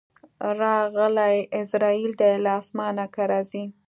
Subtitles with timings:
[0.61, 3.63] راغلی عزراییل دی له اسمانه که راځې